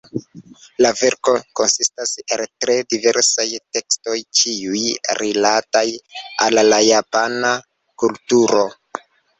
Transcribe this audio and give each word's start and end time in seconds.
La 0.85 0.91
verko 1.01 1.35
konsistas 1.59 2.13
el 2.37 2.43
tre 2.65 2.79
diversaj 2.95 3.47
tekstoj, 3.77 4.17
ĉiuj 4.41 4.83
rilataj 5.23 5.87
al 6.49 6.63
la 6.75 6.85
Japana 6.91 7.57
kulturo. 8.05 8.71